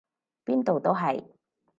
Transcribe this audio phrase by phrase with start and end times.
[0.45, 1.23] 邊度都係！